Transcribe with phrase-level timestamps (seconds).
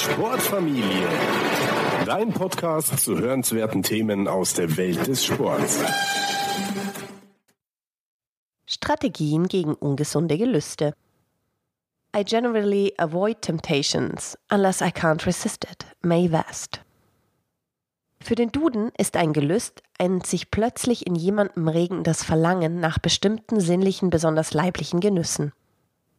[0.00, 1.08] Sportfamilie.
[2.06, 5.80] Dein Podcast zu hörenswerten Themen aus der Welt des Sports.
[8.66, 10.94] Strategien gegen ungesunde Gelüste.
[12.16, 15.86] I generally avoid temptations unless I can't resist it.
[16.02, 16.80] May West.
[18.20, 23.60] Für den Duden ist ein Gelüst ein sich plötzlich in jemandem regendes Verlangen nach bestimmten
[23.60, 25.52] sinnlichen, besonders leiblichen Genüssen.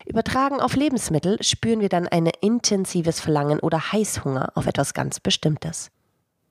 [0.05, 5.91] Übertragen auf Lebensmittel spüren wir dann ein intensives Verlangen oder Heißhunger auf etwas ganz Bestimmtes.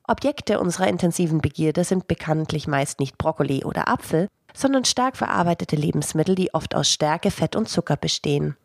[0.09, 6.34] Objekte unserer intensiven Begierde sind bekanntlich meist nicht Brokkoli oder Apfel, sondern stark verarbeitete Lebensmittel,
[6.34, 8.57] die oft aus Stärke, Fett und Zucker bestehen.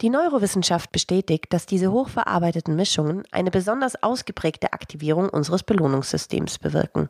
[0.00, 7.08] Die Neurowissenschaft bestätigt, dass diese hochverarbeiteten Mischungen eine besonders ausgeprägte Aktivierung unseres Belohnungssystems bewirken.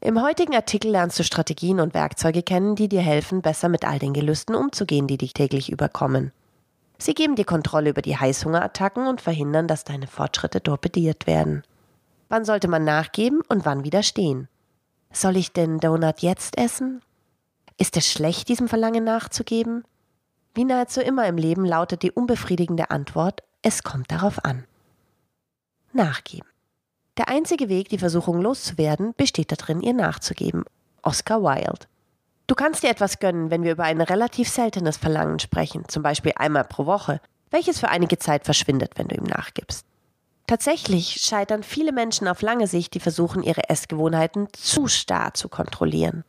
[0.00, 3.98] Im heutigen Artikel lernst du Strategien und Werkzeuge kennen, die dir helfen, besser mit all
[3.98, 6.30] den Gelüsten umzugehen, die dich täglich überkommen.
[6.98, 11.62] Sie geben dir Kontrolle über die Heißhungerattacken und verhindern, dass deine Fortschritte torpediert werden.
[12.28, 14.48] Wann sollte man nachgeben und wann widerstehen?
[15.12, 17.00] Soll ich den Donut jetzt essen?
[17.78, 19.84] Ist es schlecht, diesem Verlangen nachzugeben?
[20.54, 24.64] Wie nahezu immer im Leben lautet die unbefriedigende Antwort, es kommt darauf an.
[25.92, 26.48] Nachgeben.
[27.16, 30.64] Der einzige Weg, die Versuchung loszuwerden, besteht darin, ihr nachzugeben.
[31.02, 31.86] Oscar Wilde.
[32.48, 36.32] Du kannst dir etwas gönnen, wenn wir über ein relativ seltenes Verlangen sprechen, zum Beispiel
[36.34, 39.84] einmal pro Woche, welches für einige Zeit verschwindet, wenn du ihm nachgibst.
[40.46, 46.24] Tatsächlich scheitern viele Menschen auf lange Sicht, die versuchen, ihre Essgewohnheiten zu starr zu kontrollieren.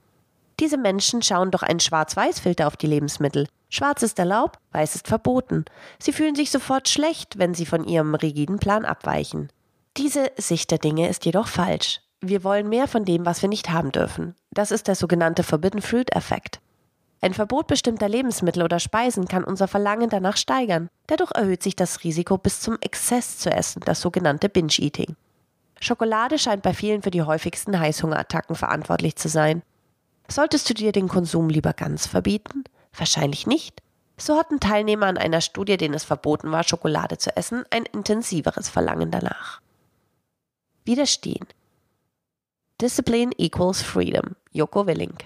[0.59, 3.47] Diese Menschen schauen durch einen Schwarz-Weiß-Filter auf die Lebensmittel.
[3.69, 5.63] Schwarz ist erlaubt, weiß ist verboten.
[5.99, 9.53] Sie fühlen sich sofort schlecht, wenn sie von ihrem rigiden Plan abweichen.
[9.95, 12.01] Diese Sicht der Dinge ist jedoch falsch.
[12.21, 14.35] Wir wollen mehr von dem, was wir nicht haben dürfen.
[14.51, 16.59] Das ist der sogenannte Forbidden Fruit-Effekt.
[17.21, 20.89] Ein Verbot bestimmter Lebensmittel oder Speisen kann unser Verlangen danach steigern.
[21.07, 25.15] Dadurch erhöht sich das Risiko, bis zum Exzess zu essen, das sogenannte Binge-Eating.
[25.81, 29.63] Schokolade scheint bei vielen für die häufigsten Heißhungerattacken verantwortlich zu sein.
[30.27, 32.63] Solltest du dir den Konsum lieber ganz verbieten?
[32.93, 33.81] Wahrscheinlich nicht.
[34.17, 38.67] So hatten Teilnehmer an einer Studie, denen es verboten war, Schokolade zu essen, ein intensiveres
[38.67, 39.61] Verlangen danach.
[40.83, 41.47] Widerstehen.
[42.81, 44.37] Discipline equals freedom.
[44.53, 45.25] Joko Willink.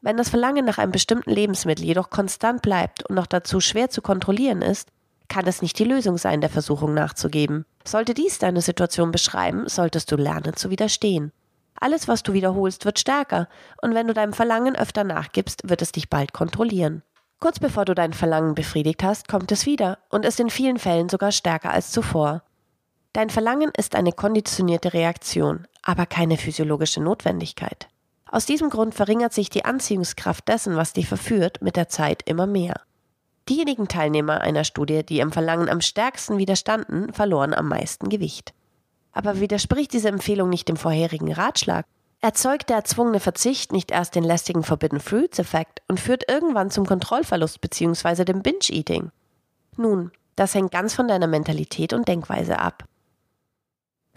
[0.00, 4.00] Wenn das Verlangen nach einem bestimmten Lebensmittel jedoch konstant bleibt und noch dazu schwer zu
[4.00, 4.88] kontrollieren ist,
[5.28, 7.66] kann es nicht die Lösung sein, der Versuchung nachzugeben.
[7.84, 11.30] Sollte dies deine Situation beschreiben, solltest du lernen zu widerstehen.
[11.74, 13.48] Alles, was du wiederholst, wird stärker,
[13.82, 17.02] und wenn du deinem Verlangen öfter nachgibst, wird es dich bald kontrollieren.
[17.38, 21.10] Kurz bevor du dein Verlangen befriedigt hast, kommt es wieder und ist in vielen Fällen
[21.10, 22.44] sogar stärker als zuvor.
[23.12, 27.88] Dein Verlangen ist eine konditionierte Reaktion, aber keine physiologische Notwendigkeit.
[28.30, 32.46] Aus diesem Grund verringert sich die Anziehungskraft dessen, was dich verführt, mit der Zeit immer
[32.46, 32.82] mehr.
[33.48, 38.52] Diejenigen Teilnehmer einer Studie, die ihrem Verlangen am stärksten widerstanden, verloren am meisten Gewicht.
[39.12, 41.86] Aber widerspricht diese Empfehlung nicht dem vorherigen Ratschlag?
[42.20, 46.84] Erzeugt der erzwungene Verzicht nicht erst den lästigen Forbidden Fruits Effekt und führt irgendwann zum
[46.84, 48.24] Kontrollverlust bzw.
[48.24, 49.10] dem Binge-Eating?
[49.76, 52.84] Nun, das hängt ganz von deiner Mentalität und Denkweise ab.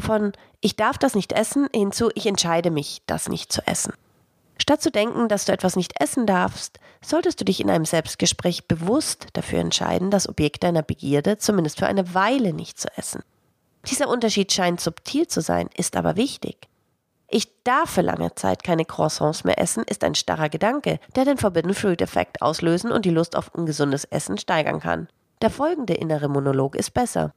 [0.01, 3.93] Von ich darf das nicht essen hinzu ich entscheide mich, das nicht zu essen.
[4.57, 8.67] Statt zu denken, dass du etwas nicht essen darfst, solltest du dich in einem Selbstgespräch
[8.67, 13.23] bewusst dafür entscheiden, das Objekt deiner Begierde zumindest für eine Weile nicht zu essen.
[13.87, 16.67] Dieser Unterschied scheint subtil zu sein, ist aber wichtig.
[17.27, 21.37] Ich darf für lange Zeit keine Croissants mehr essen, ist ein starrer Gedanke, der den
[21.37, 25.07] Forbidden Fruit Effekt auslösen und die Lust auf ungesundes Essen steigern kann.
[25.41, 27.33] Der folgende innere Monolog ist besser.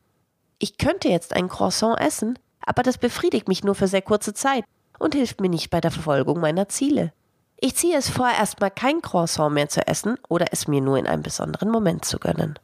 [0.58, 4.64] Ich könnte jetzt ein Croissant essen, aber das befriedigt mich nur für sehr kurze Zeit
[4.98, 7.12] und hilft mir nicht bei der Verfolgung meiner Ziele.
[7.60, 11.06] Ich ziehe es vor, erstmal kein Croissant mehr zu essen oder es mir nur in
[11.06, 12.58] einem besonderen Moment zu gönnen.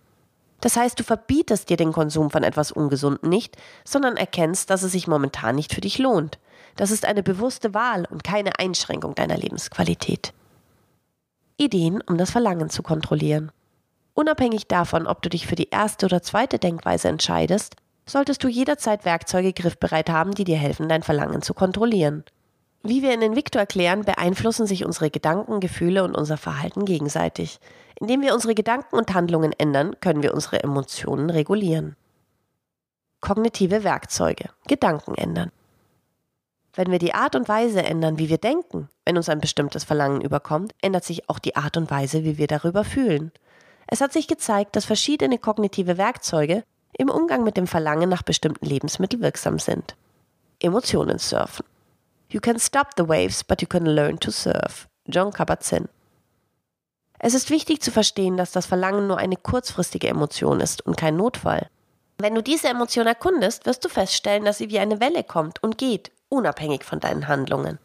[0.60, 4.92] Das heißt, du verbietest dir den Konsum von etwas Ungesunden nicht, sondern erkennst, dass es
[4.92, 6.38] sich momentan nicht für dich lohnt.
[6.76, 10.32] Das ist eine bewusste Wahl und keine Einschränkung deiner Lebensqualität.
[11.56, 13.52] Ideen, um das Verlangen zu kontrollieren.
[14.14, 17.76] Unabhängig davon, ob du dich für die erste oder zweite Denkweise entscheidest,
[18.10, 22.24] solltest du jederzeit Werkzeuge griffbereit haben, die dir helfen, dein Verlangen zu kontrollieren.
[22.82, 27.60] Wie wir in Invicto erklären, beeinflussen sich unsere Gedanken, Gefühle und unser Verhalten gegenseitig.
[28.00, 31.96] Indem wir unsere Gedanken und Handlungen ändern, können wir unsere Emotionen regulieren.
[33.20, 34.48] Kognitive Werkzeuge.
[34.66, 35.52] Gedanken ändern.
[36.72, 40.22] Wenn wir die Art und Weise ändern, wie wir denken, wenn uns ein bestimmtes Verlangen
[40.22, 43.32] überkommt, ändert sich auch die Art und Weise, wie wir darüber fühlen.
[43.88, 46.64] Es hat sich gezeigt, dass verschiedene kognitive Werkzeuge
[47.00, 49.96] im Umgang mit dem Verlangen nach bestimmten Lebensmitteln wirksam sind.
[50.60, 51.64] Emotionen surfen.
[52.28, 54.86] You can stop the waves, but you can learn to surf.
[55.06, 55.88] John Kabat-Zinn.
[57.18, 61.16] Es ist wichtig zu verstehen, dass das Verlangen nur eine kurzfristige Emotion ist und kein
[61.16, 61.68] Notfall.
[62.18, 65.78] Wenn du diese Emotion erkundest, wirst du feststellen, dass sie wie eine Welle kommt und
[65.78, 67.78] geht, unabhängig von deinen Handlungen.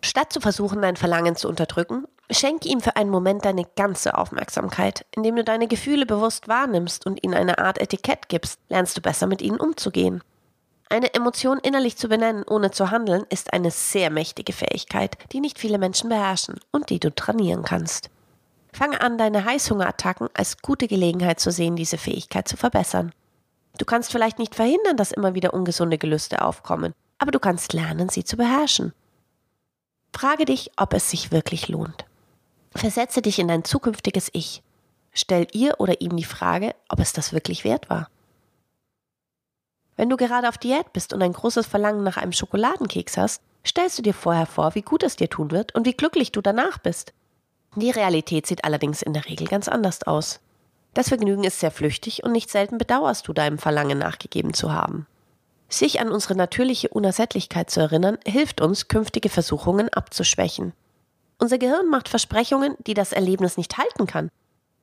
[0.00, 5.06] Statt zu versuchen, dein Verlangen zu unterdrücken, schenke ihm für einen Moment deine ganze Aufmerksamkeit.
[5.14, 9.26] Indem du deine Gefühle bewusst wahrnimmst und ihnen eine Art Etikett gibst, lernst du besser
[9.26, 10.22] mit ihnen umzugehen.
[10.88, 15.58] Eine Emotion innerlich zu benennen, ohne zu handeln, ist eine sehr mächtige Fähigkeit, die nicht
[15.58, 18.10] viele Menschen beherrschen und die du trainieren kannst.
[18.72, 23.12] Fange an, deine Heißhungerattacken als gute Gelegenheit zu sehen, diese Fähigkeit zu verbessern.
[23.78, 28.08] Du kannst vielleicht nicht verhindern, dass immer wieder ungesunde Gelüste aufkommen, aber du kannst lernen,
[28.08, 28.92] sie zu beherrschen.
[30.12, 32.04] Frage dich, ob es sich wirklich lohnt.
[32.74, 34.62] Versetze dich in dein zukünftiges Ich.
[35.12, 38.08] Stell ihr oder ihm die Frage, ob es das wirklich wert war.
[39.96, 43.98] Wenn du gerade auf Diät bist und ein großes Verlangen nach einem Schokoladenkeks hast, stellst
[43.98, 46.78] du dir vorher vor, wie gut es dir tun wird und wie glücklich du danach
[46.78, 47.12] bist.
[47.76, 50.40] Die Realität sieht allerdings in der Regel ganz anders aus.
[50.94, 55.06] Das Vergnügen ist sehr flüchtig und nicht selten bedauerst du deinem Verlangen nachgegeben zu haben.
[55.68, 60.72] Sich an unsere natürliche Unersättlichkeit zu erinnern, hilft uns, künftige Versuchungen abzuschwächen.
[61.40, 64.30] Unser Gehirn macht Versprechungen, die das Erlebnis nicht halten kann.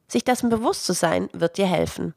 [0.08, 2.16] Sich dessen bewusst zu sein, wird dir helfen.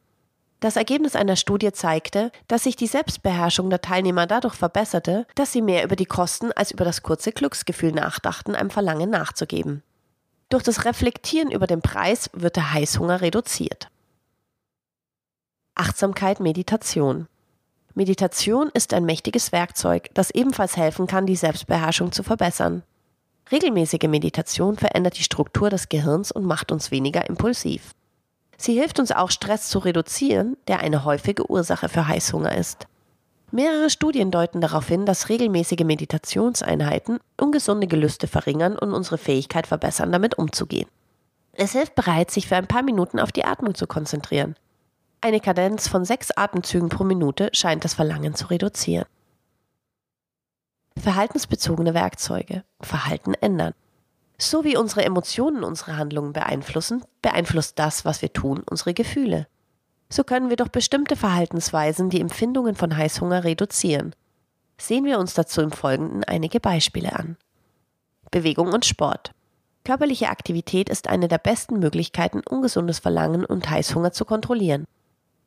[0.61, 5.61] Das Ergebnis einer Studie zeigte, dass sich die Selbstbeherrschung der Teilnehmer dadurch verbesserte, dass sie
[5.61, 9.83] mehr über die Kosten als über das kurze Glücksgefühl nachdachten, einem Verlangen nachzugeben.
[10.49, 13.89] Durch das Reflektieren über den Preis wird der Heißhunger reduziert.
[15.75, 17.27] Achtsamkeit Meditation
[17.93, 22.83] Meditation ist ein mächtiges Werkzeug, das ebenfalls helfen kann, die Selbstbeherrschung zu verbessern.
[23.51, 27.91] Regelmäßige Meditation verändert die Struktur des Gehirns und macht uns weniger impulsiv.
[28.57, 32.87] Sie hilft uns auch, Stress zu reduzieren, der eine häufige Ursache für Heißhunger ist.
[33.51, 40.11] Mehrere Studien deuten darauf hin, dass regelmäßige Meditationseinheiten ungesunde Gelüste verringern und unsere Fähigkeit verbessern,
[40.13, 40.87] damit umzugehen.
[41.53, 44.55] Es hilft bereits, sich für ein paar Minuten auf die Atmung zu konzentrieren.
[45.19, 49.05] Eine Kadenz von sechs Atemzügen pro Minute scheint das Verlangen zu reduzieren.
[51.01, 52.63] Verhaltensbezogene Werkzeuge.
[52.79, 53.73] Verhalten ändern.
[54.37, 59.47] So wie unsere Emotionen unsere Handlungen beeinflussen, beeinflusst das, was wir tun, unsere Gefühle.
[60.09, 64.13] So können wir durch bestimmte Verhaltensweisen die Empfindungen von Heißhunger reduzieren.
[64.77, 67.35] Sehen wir uns dazu im Folgenden einige Beispiele an.
[68.29, 69.31] Bewegung und Sport.
[69.83, 74.85] Körperliche Aktivität ist eine der besten Möglichkeiten, ungesundes Verlangen und Heißhunger zu kontrollieren.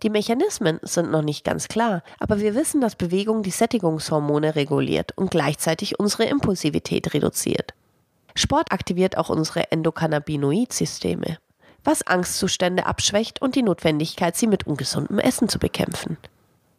[0.02, 5.16] Die Mechanismen sind noch nicht ganz klar, aber wir wissen, dass Bewegung die Sättigungshormone reguliert
[5.16, 7.72] und gleichzeitig unsere Impulsivität reduziert.
[8.34, 11.38] Sport aktiviert auch unsere Endokannabinoid-Systeme,
[11.84, 16.18] was Angstzustände abschwächt und die Notwendigkeit, sie mit ungesundem Essen zu bekämpfen.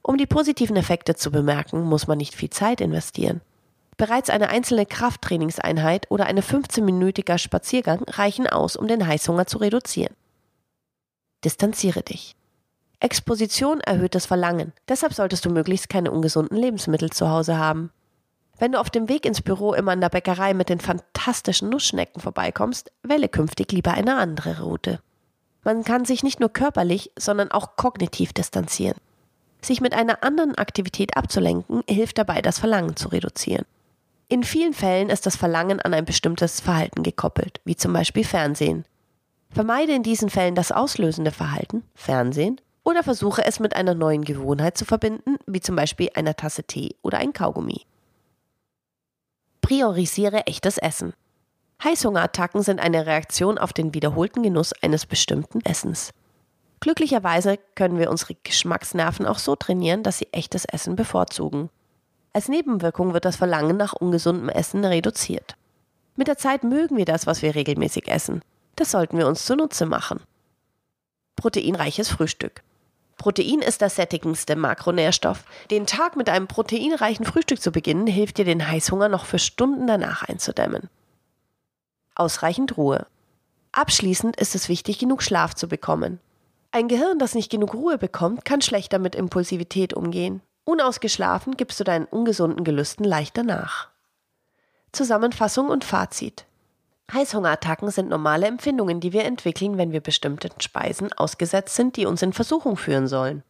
[0.01, 3.41] Um die positiven Effekte zu bemerken, muss man nicht viel Zeit investieren.
[3.97, 10.13] Bereits eine einzelne Krafttrainingseinheit oder eine 15-minütiger Spaziergang reichen aus, um den Heißhunger zu reduzieren.
[11.45, 12.35] Distanziere dich.
[12.99, 14.73] Exposition erhöht das Verlangen.
[14.87, 17.91] Deshalb solltest du möglichst keine ungesunden Lebensmittel zu Hause haben.
[18.57, 22.21] Wenn du auf dem Weg ins Büro immer an der Bäckerei mit den fantastischen Nussschnecken
[22.21, 24.99] vorbeikommst, wähle künftig lieber eine andere Route.
[25.63, 28.97] Man kann sich nicht nur körperlich, sondern auch kognitiv distanzieren.
[29.61, 33.65] Sich mit einer anderen Aktivität abzulenken, hilft dabei, das Verlangen zu reduzieren.
[34.27, 38.85] In vielen Fällen ist das Verlangen an ein bestimmtes Verhalten gekoppelt, wie zum Beispiel Fernsehen.
[39.49, 44.77] Vermeide in diesen Fällen das auslösende Verhalten, Fernsehen, oder versuche es mit einer neuen Gewohnheit
[44.77, 47.81] zu verbinden, wie zum Beispiel einer Tasse Tee oder ein Kaugummi.
[49.59, 51.13] Priorisiere echtes Essen.
[51.83, 56.13] Heißhungerattacken sind eine Reaktion auf den wiederholten Genuss eines bestimmten Essens.
[56.79, 61.69] Glücklicherweise können wir unsere Geschmacksnerven auch so trainieren, dass sie echtes Essen bevorzugen.
[62.31, 65.55] Als Nebenwirkung wird das Verlangen nach ungesundem Essen reduziert.
[66.15, 68.41] Mit der Zeit mögen wir das, was wir regelmäßig essen.
[68.75, 70.19] Das sollten wir uns zunutze machen.
[71.35, 72.61] Proteinreiches Frühstück.
[73.25, 75.45] Protein ist der sättigendste Makronährstoff.
[75.71, 79.87] Den Tag mit einem proteinreichen Frühstück zu beginnen, hilft dir, den Heißhunger noch für Stunden
[79.87, 80.91] danach einzudämmen.
[82.13, 83.07] Ausreichend Ruhe.
[83.71, 86.19] Abschließend ist es wichtig, genug Schlaf zu bekommen.
[86.69, 90.43] Ein Gehirn, das nicht genug Ruhe bekommt, kann schlechter mit Impulsivität umgehen.
[90.63, 93.87] Unausgeschlafen gibst du deinen ungesunden Gelüsten leichter nach.
[94.91, 96.45] Zusammenfassung und Fazit.
[97.13, 102.21] Heißhungerattacken sind normale Empfindungen, die wir entwickeln, wenn wir bestimmten Speisen ausgesetzt sind, die uns
[102.21, 103.43] in Versuchung führen sollen.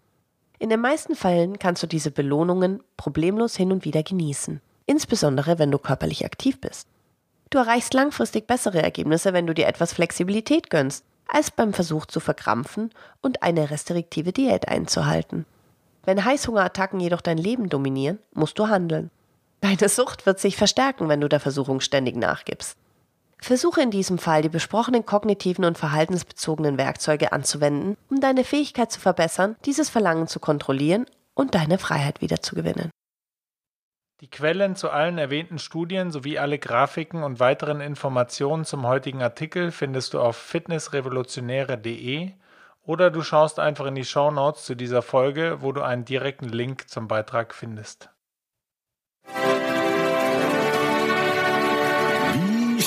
[0.59, 5.71] In den meisten Fällen kannst du diese Belohnungen problemlos hin und wieder genießen, insbesondere wenn
[5.71, 6.87] du körperlich aktiv bist.
[7.49, 12.19] Du erreichst langfristig bessere Ergebnisse, wenn du dir etwas Flexibilität gönnst, als beim Versuch zu
[12.19, 15.45] verkrampfen und eine restriktive Diät einzuhalten.
[16.03, 19.09] Wenn Heißhungerattacken jedoch dein Leben dominieren, musst du handeln.
[19.61, 22.77] Deine Sucht wird sich verstärken, wenn du der Versuchung ständig nachgibst.
[23.39, 28.99] Versuche in diesem Fall die besprochenen kognitiven und verhaltensbezogenen Werkzeuge anzuwenden, um deine Fähigkeit zu
[28.99, 32.89] verbessern, dieses Verlangen zu kontrollieren und deine Freiheit wiederzugewinnen.
[34.21, 39.71] Die Quellen zu allen erwähnten Studien sowie alle Grafiken und weiteren Informationen zum heutigen Artikel
[39.71, 42.31] findest du auf fitnessrevolutionäre.de
[42.83, 46.47] oder du schaust einfach in die Show Notes zu dieser Folge, wo du einen direkten
[46.47, 48.09] Link zum Beitrag findest.